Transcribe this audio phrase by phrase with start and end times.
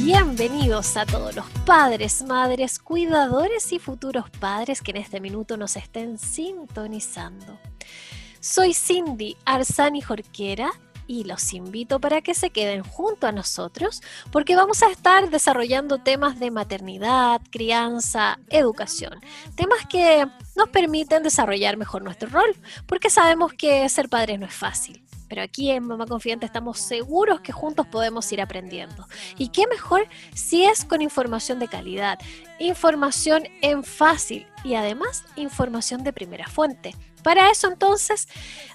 [0.00, 5.76] Bienvenidos a todos los padres, madres, cuidadores y futuros padres que en este minuto nos
[5.76, 7.58] estén sintonizando.
[8.40, 10.70] Soy Cindy Arzani Jorquera
[11.06, 15.98] y los invito para que se queden junto a nosotros porque vamos a estar desarrollando
[15.98, 19.20] temas de maternidad, crianza, educación,
[19.56, 20.26] temas que
[20.56, 25.07] nos permiten desarrollar mejor nuestro rol porque sabemos que ser padres no es fácil.
[25.28, 29.06] Pero aquí en Mamá Confidente estamos seguros que juntos podemos ir aprendiendo.
[29.36, 32.18] Y qué mejor si es con información de calidad,
[32.58, 36.94] información en fácil y además información de primera fuente.
[37.22, 38.28] Para eso entonces,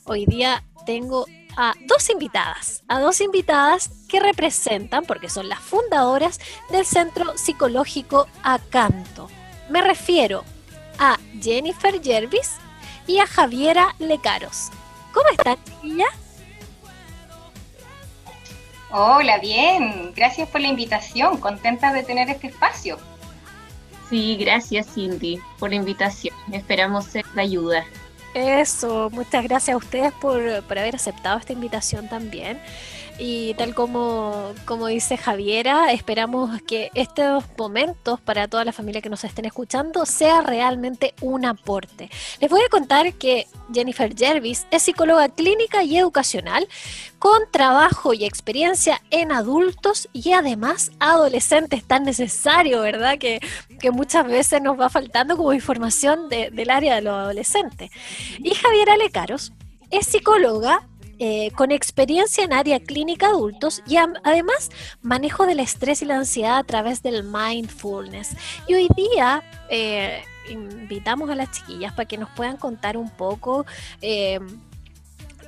[0.05, 6.39] hoy día tengo a dos invitadas, a dos invitadas que representan, porque son las fundadoras
[6.69, 9.29] del Centro Psicológico Acanto.
[9.69, 10.43] Me refiero
[10.99, 12.51] a Jennifer Jervis
[13.07, 14.69] y a Javiera Lecaros.
[15.13, 16.22] ¿Cómo están, chiquillas?
[18.95, 20.13] Hola, bien.
[20.15, 21.39] Gracias por la invitación.
[21.39, 22.99] Contenta de tener este espacio.
[24.07, 26.35] Sí, gracias Cindy por la invitación.
[26.51, 27.85] Esperamos ser de ayuda.
[28.35, 32.59] Eso, muchas gracias a ustedes por, por haber aceptado esta invitación también.
[33.19, 39.09] Y tal como, como dice Javiera, esperamos que estos momentos para toda la familia que
[39.09, 42.09] nos estén escuchando sea realmente un aporte.
[42.41, 46.67] Les voy a contar que Jennifer Jervis es psicóloga clínica y educacional
[47.19, 53.19] con trabajo y experiencia en adultos y además adolescentes, tan necesario, ¿verdad?
[53.19, 53.39] Que,
[53.79, 57.91] que muchas veces nos va faltando como información del área de los adolescentes.
[58.39, 59.53] Y Javiera Lecaros
[59.91, 60.87] es psicóloga
[61.25, 66.57] eh, con experiencia en área clínica adultos y además manejo del estrés y la ansiedad
[66.57, 68.35] a través del mindfulness.
[68.67, 73.65] Y hoy día eh, invitamos a las chiquillas para que nos puedan contar un poco.
[74.01, 74.37] Eh,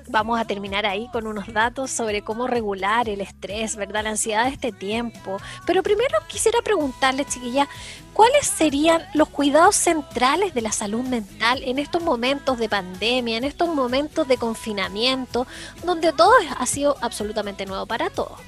[0.07, 4.03] vamos a terminar ahí con unos datos sobre cómo regular el estrés, ¿verdad?
[4.03, 5.37] La ansiedad de este tiempo.
[5.65, 7.67] Pero primero quisiera preguntarle, chiquilla,
[8.13, 13.43] ¿cuáles serían los cuidados centrales de la salud mental en estos momentos de pandemia, en
[13.43, 15.47] estos momentos de confinamiento,
[15.83, 18.39] donde todo ha sido absolutamente nuevo para todos?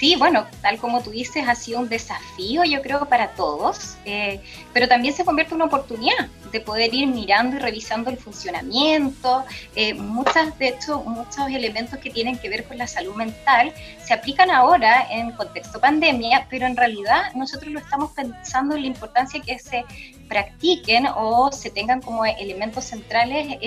[0.00, 4.40] Sí, bueno, tal como tú dices, ha sido un desafío, yo creo, para todos, eh,
[4.72, 9.44] pero también se convierte en una oportunidad de poder ir mirando y revisando el funcionamiento.
[9.74, 13.72] Eh, muchas, de hecho, muchos elementos que tienen que ver con la salud mental
[14.04, 18.86] se aplican ahora en contexto pandemia, pero en realidad nosotros lo estamos pensando en la
[18.88, 19.84] importancia que se
[20.28, 23.58] practiquen o se tengan como elementos centrales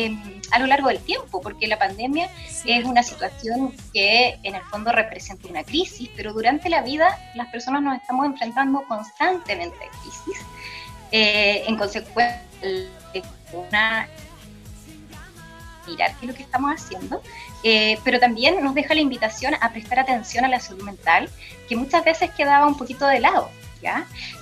[0.51, 2.29] a lo largo del tiempo, porque la pandemia
[2.65, 7.49] es una situación que en el fondo representa una crisis, pero durante la vida las
[7.49, 10.45] personas nos estamos enfrentando constantemente a crisis.
[11.13, 12.41] Eh, en consecuencia,
[13.53, 14.09] una
[15.87, 17.21] mirar qué es lo que estamos haciendo,
[17.63, 21.29] eh, pero también nos deja la invitación a prestar atención a la salud mental,
[21.69, 23.49] que muchas veces quedaba un poquito de lado.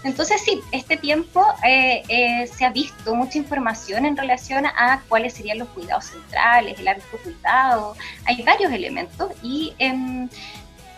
[0.03, 5.33] Entonces sí, este tiempo eh, eh, se ha visto mucha información en relación a cuáles
[5.33, 7.95] serían los cuidados centrales, el hábito cuidado,
[8.25, 10.29] hay varios elementos y em,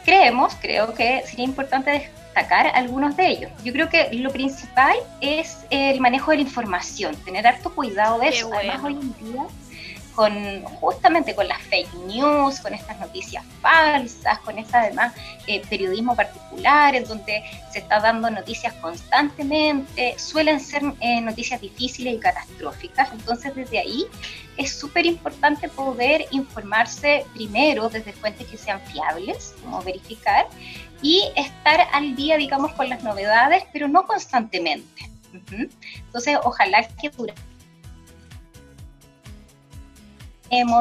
[0.06, 3.52] creemos, creo que sería importante destacar algunos de ellos.
[3.64, 8.30] Yo creo que lo principal es el manejo de la información, tener harto cuidado de
[8.30, 8.50] eso.
[8.54, 9.44] Además, hoy en día
[10.16, 15.14] con justamente con las fake news, con estas noticias falsas, con este además
[15.48, 22.16] eh, periodismo particular en donde se está dando noticias constantemente, suelen ser eh, noticias difíciles
[22.16, 24.06] y catastróficas, entonces desde ahí
[24.58, 30.48] es súper importante poder informarse primero desde fuentes que sean fiables, como verificar,
[31.02, 35.10] y estar al día, digamos, con las novedades, pero no constantemente.
[35.52, 37.42] Entonces, ojalá que durante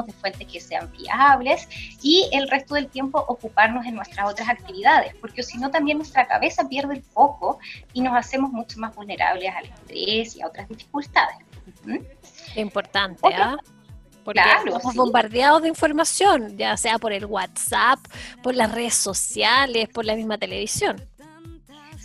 [0.06, 1.68] de fuentes que sean fiables
[2.02, 6.26] y el resto del tiempo ocuparnos en nuestras otras actividades, porque si no también nuestra
[6.26, 7.58] cabeza pierde el foco
[7.92, 11.36] y nos hacemos mucho más vulnerables al estrés y a otras dificultades.
[12.56, 13.56] Importante, ¿ah?
[14.24, 17.98] Porque estamos bombardeados de información, ya sea por el WhatsApp,
[18.42, 20.96] por las redes sociales, por la misma televisión.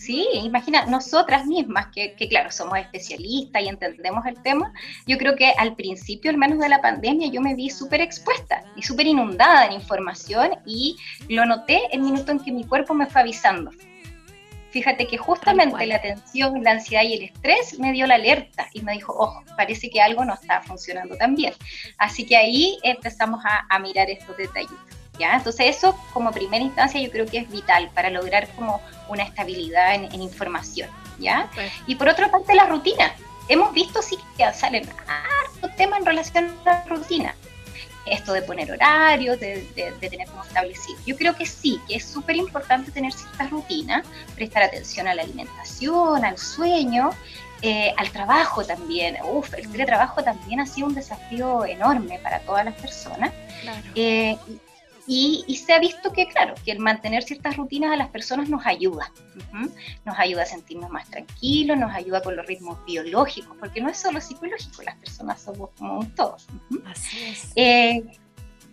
[0.08, 4.72] Sí, imagina, nosotras mismas, que, claro, somos especialistas y entendemos el tema,
[5.06, 8.64] yo creo que al principio, al menos de la pandemia, yo me vi súper expuesta
[8.78, 10.96] y súper inundada en información y
[11.28, 13.70] lo noté el minuto en que mi cuerpo me fue avisando.
[14.70, 18.84] Fíjate que justamente la tensión, la ansiedad y el estrés me dio la alerta y
[18.84, 21.54] me dijo, ojo, parece que algo no está funcionando tan bien.
[21.98, 24.38] Así que ahí empezamos a, a mirar estos
[25.18, 25.38] detalles.
[25.38, 29.96] Entonces eso como primera instancia yo creo que es vital para lograr como una estabilidad
[29.96, 31.50] en, información, ¿ya?
[31.86, 33.14] Y por otra parte la rutina.
[33.50, 37.36] Hemos visto sí que salen hartos temas en relación a la rutina.
[38.06, 39.66] Esto de poner horarios, de,
[40.00, 40.98] tener como establecido.
[41.06, 44.06] Yo creo que sí, que es súper importante tener ciertas rutinas,
[44.36, 47.12] prestar atención a la alimentación, al sueño,
[47.62, 49.18] eh, al trabajo también.
[49.24, 53.32] Uf, el teletrabajo también ha sido un desafío enorme para todas las personas.
[53.62, 53.88] Claro.
[53.96, 54.38] Eh,
[55.08, 58.66] y, se ha visto que, claro, que el mantener ciertas rutinas a las personas nos
[58.66, 59.12] ayuda.
[60.04, 63.98] Nos ayuda a sentirnos más tranquilos, nos ayuda con los ritmos biológicos, porque no es
[63.98, 66.36] solo psicológico, las personas somos como un todo.
[66.86, 67.52] Así es.
[67.56, 68.04] Eh,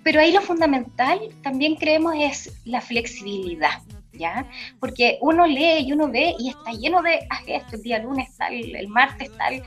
[0.02, 3.80] pero ahí lo fundamental también creemos es la flexibilidad.
[4.12, 4.48] ¿Ya?
[4.78, 8.36] Porque uno lee y uno ve y está lleno de, ah, esto el día lunes
[8.36, 9.60] tal, el martes tal,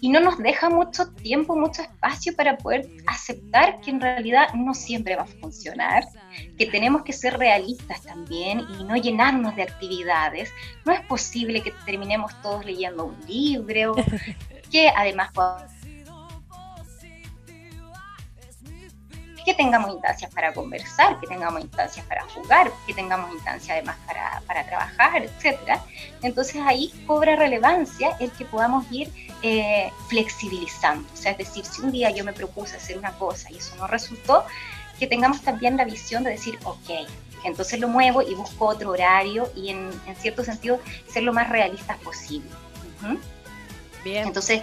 [0.00, 4.74] y no nos deja mucho tiempo, mucho espacio para poder aceptar que en realidad no
[4.74, 6.04] siempre va a funcionar,
[6.58, 10.50] que tenemos que ser realistas también y no llenarnos de actividades.
[10.84, 13.94] No es posible que terminemos todos leyendo un libro,
[14.70, 15.30] que además
[19.46, 24.42] que tengamos instancias para conversar, que tengamos instancias para jugar, que tengamos instancias además para,
[24.44, 25.78] para trabajar, etc.
[26.20, 29.08] Entonces ahí cobra relevancia el que podamos ir
[29.42, 31.08] eh, flexibilizando.
[31.12, 33.74] O sea, es decir, si un día yo me propuse hacer una cosa y eso
[33.76, 34.44] no resultó,
[34.98, 37.08] que tengamos también la visión de decir, ok,
[37.44, 39.90] entonces lo muevo y busco otro horario y en,
[40.20, 42.48] cierto sentido ser lo más realistas posible.
[44.02, 44.26] Bien.
[44.26, 44.62] Entonces,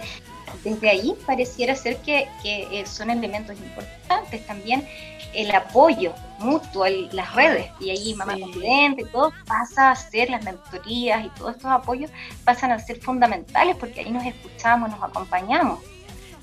[0.62, 4.86] desde ahí pareciera ser que, eh, son elementos importantes también
[5.32, 11.24] el apoyo mutuo, las redes, y ahí Mamá Confidente, todo pasa a ser, las mentorías
[11.24, 12.10] y todos estos apoyos
[12.44, 15.80] pasan a ser fundamentales porque ahí nos escuchamos, nos acompañamos.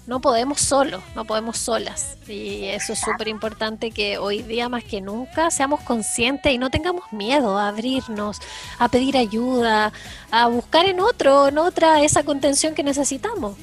[0.08, 2.18] No podemos solos, no podemos solas.
[2.28, 6.72] Y eso es súper importante que hoy día más que nunca seamos conscientes y no
[6.72, 8.40] tengamos miedo a abrirnos,
[8.80, 9.94] a pedir ayuda,
[10.32, 13.56] a buscar en otro, en otra, esa contención que necesitamos.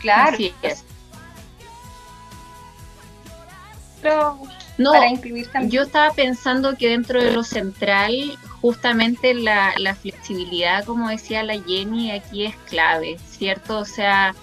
[0.00, 0.38] Claro.
[4.78, 4.92] No,
[5.68, 12.10] Yo estaba pensando que dentro de lo central, justamente la, flexibilidad, como decía la Jenny,
[12.10, 13.78] aquí es clave, ¿cierto?
[13.78, 14.34] O sea,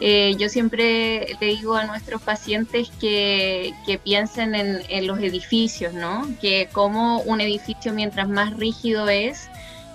[0.00, 3.72] eh, yo siempre le digo a nuestros pacientes que,
[4.04, 6.26] piensen en, en, los edificios, ¿no?
[6.40, 9.48] Que como un edificio mientras más rígido es,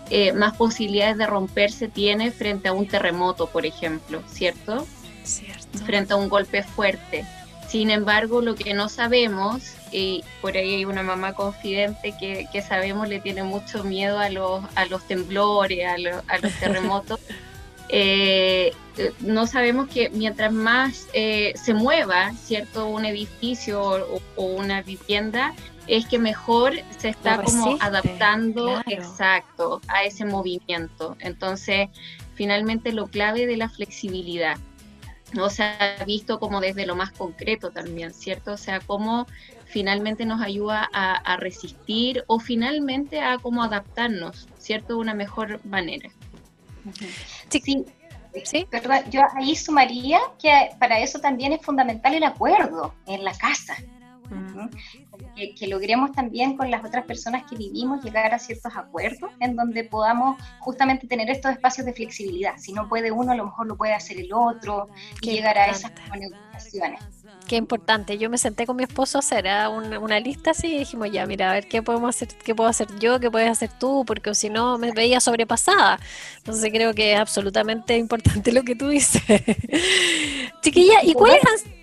[0.10, 4.86] eh, más posibilidades de romperse tiene frente a un terremoto, por ejemplo, ¿cierto?
[5.24, 5.80] Cierto.
[5.86, 7.26] Frente a un golpe fuerte.
[7.74, 13.10] Sin embargo, lo que no sabemos, y por ahí hay una mamá confidente que, sabemos
[13.10, 17.20] le tiene mucho miedo a los, a los temblores, a, los terremotos,
[17.90, 18.76] eh,
[19.22, 22.86] no sabemos que mientras más eh, se mueva, ¿cierto?
[22.86, 23.82] Un edificio
[24.36, 25.56] o, una vivienda,
[25.88, 31.18] es que mejor se está como adaptando exacto a ese movimiento.
[31.22, 31.90] Entonces,
[32.36, 34.60] finalmente lo clave de la flexibilidad
[35.34, 38.54] no se ha visto como desde lo más concreto también, ¿cierto?
[38.54, 39.28] O sea, cómo
[39.66, 44.94] finalmente nos ayuda a, resistir o finalmente a cómo adaptarnos, ¿cierto?
[44.94, 46.10] De una mejor manera.
[47.50, 47.86] Sí, sí.
[48.46, 48.68] ¿Sí?
[49.12, 53.76] yo ahí sumaría que para eso también es fundamental el acuerdo en la casa.
[55.36, 59.84] Que, logremos también con las otras personas que vivimos llegar a ciertos acuerdos en donde
[59.84, 62.54] podamos justamente tener estos espacios de flexibilidad.
[62.58, 64.90] Si no puede uno, a lo mejor lo puede hacer el otro
[65.22, 67.02] y llegar a esas negociaciones.
[67.48, 68.18] Qué importante.
[68.18, 69.70] Yo me senté con mi esposo a hacer ¿ah?
[69.70, 72.88] una, lista así y dijimos, ya, mira, a ver qué podemos hacer, qué puedo hacer
[73.00, 76.00] yo, qué puedes hacer tú, porque si no me veía sobrepasada.
[76.38, 79.22] Entonces creo que es absolutamente importante lo que tú dices.
[80.62, 81.83] Chiquilla, ¿y cuáles han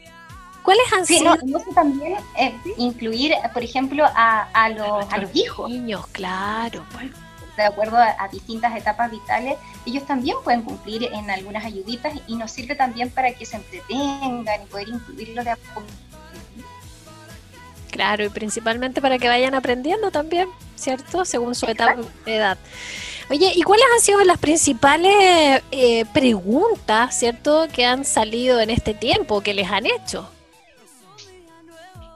[0.71, 1.37] ¿Cuáles han sido?
[1.75, 5.69] también eh, incluir, por ejemplo, a, los, a los hijos.
[5.69, 6.87] Niños, claro.
[6.93, 7.11] Pues.
[7.57, 12.53] De acuerdo a, distintas etapas vitales, ellos también pueden cumplir en algunas ayuditas y nos
[12.53, 15.83] sirve también para que se entretengan y poder incluirlos de a poco.
[17.91, 21.25] Claro, y principalmente para que vayan aprendiendo también, ¿cierto?
[21.25, 22.59] Según su etapa de edad.
[23.29, 28.95] Oye, ¿y cuáles han sido las principales eh, preguntas, ¿cierto?, que han salido en este
[28.95, 30.31] tiempo, que les han hecho?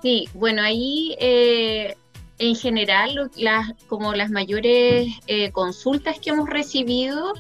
[0.05, 1.95] Sí, bueno, ahí eh,
[2.39, 7.33] en general, las, como las mayores eh, consultas que hemos recibido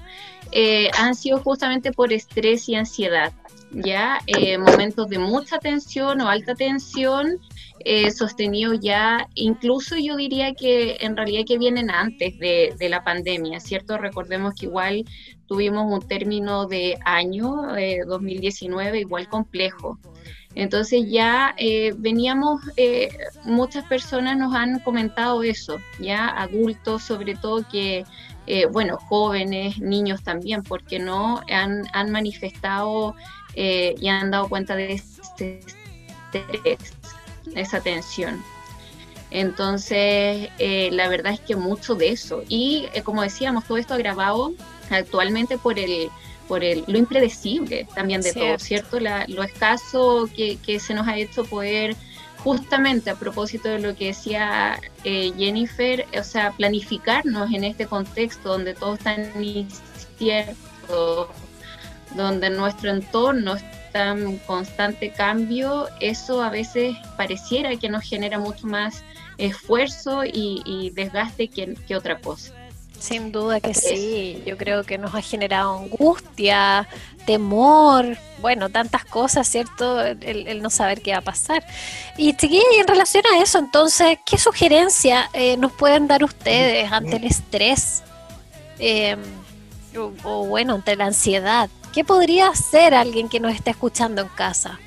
[0.50, 3.34] eh, han sido justamente por estrés y ansiedad,
[3.70, 7.38] ya eh, momentos de mucha tensión o alta tensión
[8.16, 13.60] sostenido ya, incluso yo diría que en realidad que vienen antes de, de, la pandemia,
[13.60, 13.98] ¿cierto?
[13.98, 15.04] Recordemos que igual
[15.46, 17.52] tuvimos un término de año,
[18.06, 19.98] 2019, igual complejo.
[20.54, 23.08] Entonces ya eh, veníamos, eh,
[23.44, 28.04] muchas personas nos han comentado eso, ya adultos sobre todo que,
[28.46, 33.14] eh, bueno, jóvenes, niños también, porque no han, han manifestado
[33.56, 35.60] y han dado cuenta de este
[36.32, 36.92] estrés,
[37.54, 38.42] esa tensión.
[39.30, 42.42] Entonces, la verdad es que mucho de eso.
[42.48, 44.52] Y como decíamos, todo esto agravado
[44.90, 46.10] actualmente por el
[46.48, 48.98] por el, lo impredecible también de todo, ¿cierto?
[49.00, 51.96] lo escaso que, se nos ha hecho poder,
[52.38, 58.50] justamente a propósito de lo que decía eh, Jennifer, o sea, planificarnos en este contexto
[58.50, 61.30] donde todo está incierto,
[62.14, 68.66] donde nuestro entorno está en constante cambio, eso a veces pareciera que nos genera mucho
[68.66, 69.02] más
[69.38, 72.52] esfuerzo y, desgaste que otra cosa.
[73.04, 76.88] Sin duda que sí, yo creo que nos ha generado angustia,
[77.26, 80.00] temor, bueno, tantas cosas, ¿cierto?
[80.02, 81.66] El, no saber qué va a pasar.
[82.16, 87.24] Y en relación a eso, entonces, ¿qué sugerencia eh, nos pueden dar ustedes ante el
[87.24, 88.02] estrés?
[88.78, 89.20] Em,
[90.24, 91.68] o, bueno, ante la ansiedad.
[91.92, 94.80] ¿Qué podría hacer alguien que nos está escuchando en casa?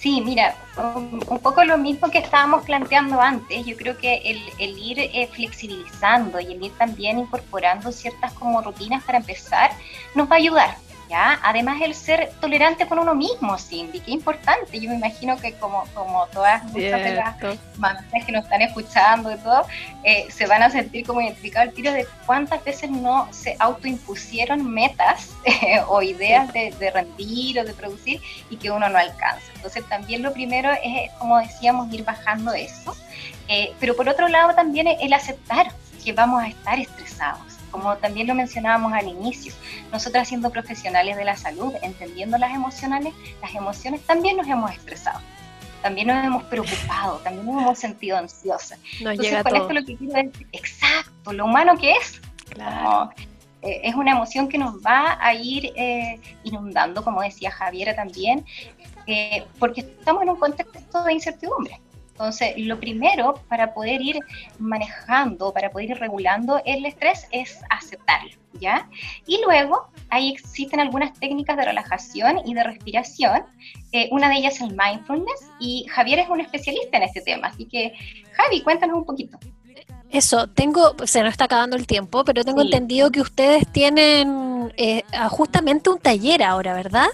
[0.00, 3.66] Sí, mira, un, poco lo mismo que estábamos planteando antes.
[3.66, 9.04] Yo creo que el, ir eh, flexibilizando y el ir también incorporando ciertas como rutinas
[9.04, 9.72] para empezar
[10.14, 10.76] nos va a ayudar.
[11.12, 14.78] Además el ser tolerante con uno mismo, Cindy, qué importante.
[14.78, 17.36] Yo me imagino que como, como todas muchas de las
[17.78, 19.66] mamás que nos están escuchando y todo,
[20.04, 24.70] eh, se van a sentir como identificados el tiro de cuántas veces no se autoimpusieron
[24.70, 29.46] metas eh, o ideas de, rendir o de producir y que uno no alcanza.
[29.54, 32.96] Entonces también lo primero es, como decíamos, ir bajando eso.
[33.48, 35.72] Eh, pero por otro lado también el aceptar
[36.04, 39.52] que vamos a estar estresados como también lo mencionábamos al inicio,
[39.92, 45.20] nosotras siendo profesionales de la salud, entendiendo las emocionales, las emociones también nos hemos estresado,
[45.82, 48.78] también nos hemos preocupado, también nos hemos sentido ansiosas.
[48.98, 52.20] Entonces, con esto lo que quiero decir, exacto, lo humano que es.
[53.62, 58.44] Eh, es una emoción que nos va a ir eh, inundando, como decía Javiera también,
[59.06, 61.78] eh, porque estamos en un contexto de incertidumbre.
[62.20, 64.18] Entonces, lo primero para poder ir
[64.58, 68.90] manejando, para poder ir regulando el estrés es aceptarlo, ¿ya?
[69.26, 73.44] Y luego, ahí existen algunas técnicas de relajación y de respiración.
[73.92, 77.46] Eh, una de ellas es el mindfulness y Javier es un especialista en este tema.
[77.46, 77.94] Así que,
[78.32, 79.38] Javi, cuéntanos un poquito.
[80.10, 85.04] Eso, tengo, se nos está acabando el tiempo, pero tengo entendido que ustedes tienen eh,
[85.30, 87.08] justamente un taller ahora, ¿verdad?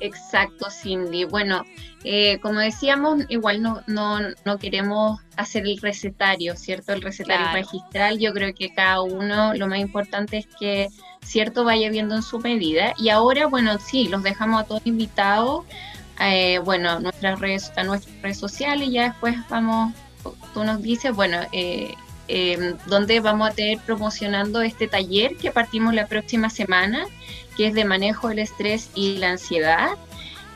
[0.00, 1.24] Exacto, Cindy.
[1.24, 1.64] Bueno,
[2.04, 6.92] eh, como decíamos, igual no, no, no, queremos hacer el recetario, ¿cierto?
[6.92, 10.88] El recetario magistral, yo creo que cada uno, lo más importante es que,
[11.22, 12.94] ¿cierto?, vaya viendo en su medida.
[12.98, 15.64] Y ahora, bueno, sí, los dejamos a todos invitados,
[16.20, 19.92] eh, bueno, nuestras, redes, a nuestras redes sociales, y ya después vamos,
[20.54, 21.94] tú nos dices, bueno, eh,
[22.28, 27.06] em, donde vamos a tener promocionando este taller que partimos la próxima semana,
[27.56, 29.90] que es de manejo del estrés y la ansiedad.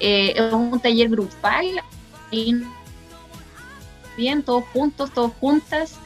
[0.01, 1.67] Eh, es un taller grupal,
[4.17, 5.99] bien, todos juntos, todos juntas,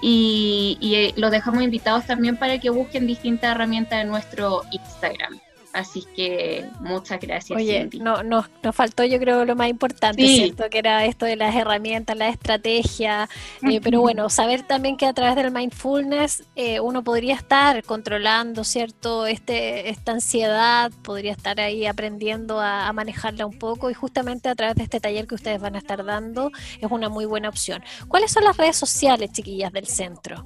[0.00, 5.40] y, y eh, los dejamos invitados también para que busquen distintas herramientas en nuestro Instagram.
[5.78, 7.56] Así que muchas gracias.
[7.56, 10.68] Oye, no, nos faltó yo creo lo más importante, ¿cierto?
[10.68, 13.28] Que era esto de las herramientas, la estrategia,
[13.62, 18.64] eh, pero bueno, saber también que a través del mindfulness eh, uno podría estar controlando,
[18.64, 19.26] ¿cierto?
[19.26, 24.56] Este, esta ansiedad, podría estar ahí aprendiendo a, a manejarla un poco y justamente a
[24.56, 27.84] través de este taller que ustedes van a estar dando es una muy buena opción.
[28.08, 30.44] ¿Cuáles son las redes sociales, chiquillas, del centro?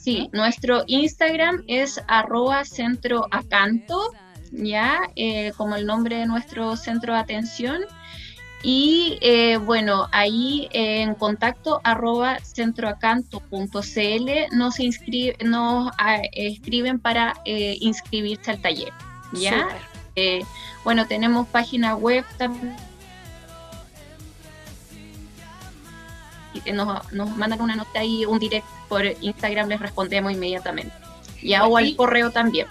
[0.00, 4.12] Sí, nuestro Instagram es arroba centro acanto,
[4.50, 7.82] ya, eh, como el nombre de nuestro centro de atención.
[8.62, 17.76] Y eh, bueno, ahí en contacto arroba centroacanto.cl nos, inscribe, nos ah, escriben para eh,
[17.80, 18.92] inscribirse al taller.
[19.34, 19.68] ¿ya?
[20.82, 22.74] bueno, tenemos página web también
[26.72, 30.92] nos, nos mandan una nota ahí, un direct por Instagram, les respondemos inmediatamente.
[31.42, 32.66] Y hago al correo también.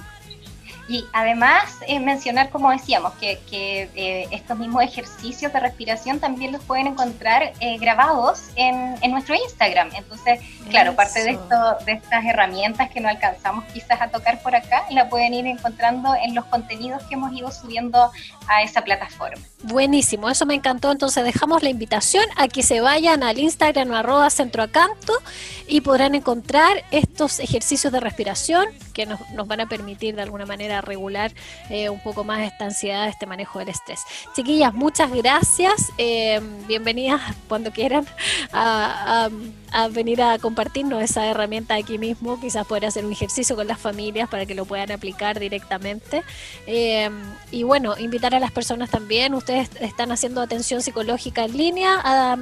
[0.89, 6.63] Y además eh, mencionar, como decíamos, que, eh, estos mismos ejercicios de respiración también los
[6.63, 9.89] pueden encontrar eh, grabados en, nuestro Instagram.
[9.93, 11.55] Entonces, claro, parte de, esto,
[11.86, 16.15] de estas herramientas que no alcanzamos quizás a tocar por acá, la pueden ir encontrando
[16.15, 18.12] en los contenidos que hemos ido subiendo
[18.48, 19.43] a esa plataforma.
[19.62, 20.91] Buenísimo, eso me encantó.
[20.91, 25.13] Entonces dejamos la invitación a que se vayan al Instagram arroba centroacanto
[25.67, 28.65] y podrán encontrar estos ejercicios de respiración
[29.00, 31.32] que nos, nos van a permitir de alguna manera regular
[31.70, 34.01] eh, un poco más esta ansiedad, este manejo del estrés.
[34.36, 35.94] Chiquillas, muchas gracias.
[35.98, 38.06] Eh, bienvenidas cuando quieran
[38.51, 39.29] a,
[39.94, 42.41] venir a compartirnos esa herramienta aquí mismo.
[42.41, 46.22] Quizás poder hacer un ejercicio con las familias para que lo puedan aplicar directamente.
[46.68, 47.10] Eh,
[47.51, 49.34] y bueno, invitar a las personas también.
[49.34, 52.38] Ustedes están haciendo atención psicológica en línea,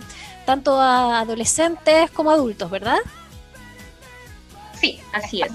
[0.47, 2.97] tanto a adolescentes como adultos, ¿verdad?
[4.79, 5.51] Sí, así es.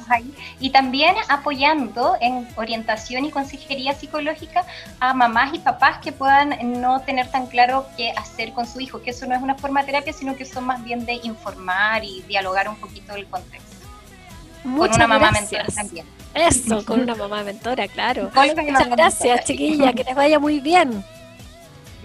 [0.59, 4.65] Y también apoyando en orientación y consejería psicológica
[5.01, 9.03] a mamás y papás que puedan no tener tan claro qué hacer con su hijo,
[9.03, 12.05] que eso no es una forma de terapia, sino que son más bien de informar
[12.05, 13.77] y dialogar un poquito del contexto.
[14.63, 16.07] con una mamá mentora también.
[16.35, 18.31] Eso, con una mamá mentora, claro.
[18.35, 21.05] Muchas gracias, chiquilla, que les vaya muy bien.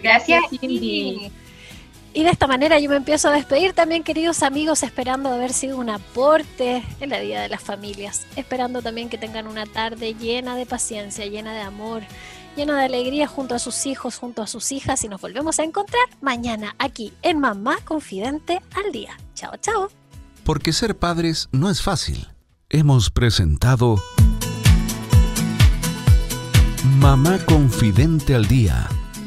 [0.02, 1.32] Gracias, Cindy.
[2.18, 5.78] Y de esta manera yo me empiezo a despedir también, queridos amigos, esperando haber sido
[5.78, 10.56] un aporte en la vida de las familias, esperando también que tengan una tarde llena
[10.56, 12.02] de paciencia, llena de amor,
[12.56, 15.64] llena de alegría junto a sus hijos, junto a sus hijas y nos volvemos a
[15.64, 19.16] encontrar mañana aquí en Mamá Confidente al Día.
[19.36, 19.92] Chao, chao.
[20.44, 22.30] Porque ser padres no es fácil.
[22.72, 24.02] Hemos presentado
[26.98, 28.90] Mamá Confidente al Día